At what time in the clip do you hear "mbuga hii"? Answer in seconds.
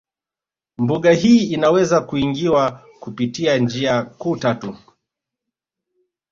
0.77-1.43